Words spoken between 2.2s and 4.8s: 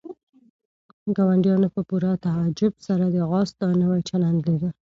تعجب سره د آس دا نوی چلند لیده.